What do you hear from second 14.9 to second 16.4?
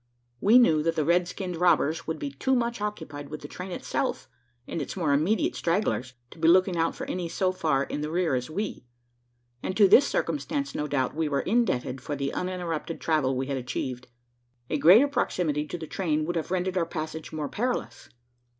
proximity to the train would